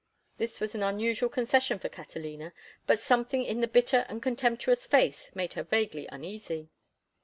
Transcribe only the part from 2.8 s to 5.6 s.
but something in the bitter and contemptuous face made